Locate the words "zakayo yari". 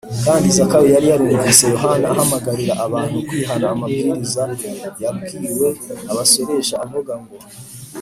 0.57-1.07